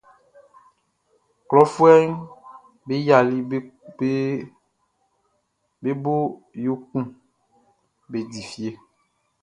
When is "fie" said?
8.51-8.69